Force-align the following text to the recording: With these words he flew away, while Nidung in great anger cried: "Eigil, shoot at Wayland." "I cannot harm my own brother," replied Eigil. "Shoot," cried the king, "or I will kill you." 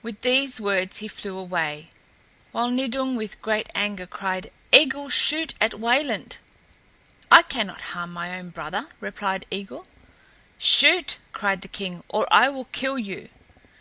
With 0.00 0.20
these 0.20 0.60
words 0.60 0.98
he 0.98 1.08
flew 1.08 1.36
away, 1.36 1.88
while 2.52 2.70
Nidung 2.70 3.20
in 3.20 3.30
great 3.42 3.68
anger 3.74 4.06
cried: 4.06 4.52
"Eigil, 4.72 5.08
shoot 5.08 5.54
at 5.60 5.74
Wayland." 5.80 6.36
"I 7.32 7.42
cannot 7.42 7.80
harm 7.90 8.12
my 8.12 8.38
own 8.38 8.50
brother," 8.50 8.86
replied 9.00 9.46
Eigil. 9.50 9.88
"Shoot," 10.56 11.18
cried 11.32 11.62
the 11.62 11.66
king, 11.66 12.04
"or 12.08 12.28
I 12.32 12.48
will 12.48 12.66
kill 12.66 12.96
you." 12.96 13.28